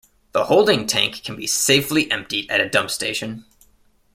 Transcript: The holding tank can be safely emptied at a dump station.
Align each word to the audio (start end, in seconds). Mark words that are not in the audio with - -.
The 0.31 0.45
holding 0.45 0.87
tank 0.87 1.23
can 1.23 1.35
be 1.35 1.45
safely 1.45 2.09
emptied 2.09 2.49
at 2.49 2.59
a 2.59 2.67
dump 2.67 2.89
station. 2.89 3.45